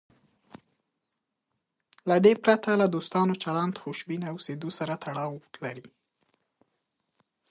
له 2.09 2.15
دې 2.25 2.33
پرته 2.43 2.69
له 2.81 2.87
دوستانه 2.95 3.33
چلند 3.43 3.75
خوشبینه 3.83 4.27
اوسېدو 4.33 4.69
سره 4.79 4.93
تړاو 5.05 5.33
لري. 5.63 5.87